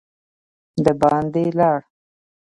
د 0.83 0.85
باندي 1.01 1.45
لاړ. 1.57 1.79